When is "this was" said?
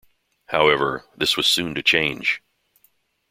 1.15-1.45